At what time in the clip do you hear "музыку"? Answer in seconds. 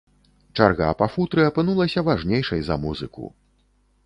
2.89-3.33